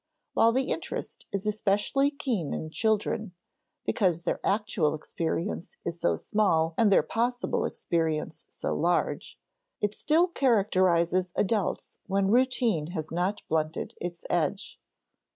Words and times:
While 0.33 0.51
the 0.51 0.69
interest 0.71 1.27
is 1.31 1.45
especially 1.45 2.09
keen 2.09 2.55
in 2.55 2.71
children 2.71 3.33
(because 3.85 4.23
their 4.23 4.39
actual 4.43 4.95
experience 4.95 5.77
is 5.85 5.99
so 6.01 6.15
small 6.15 6.73
and 6.75 6.91
their 6.91 7.03
possible 7.03 7.65
experience 7.65 8.47
so 8.49 8.73
large), 8.75 9.37
it 9.79 9.93
still 9.93 10.25
characterizes 10.27 11.31
adults 11.35 11.99
when 12.07 12.31
routine 12.31 12.87
has 12.97 13.11
not 13.11 13.43
blunted 13.47 13.93
its 14.01 14.25
edge. 14.27 14.79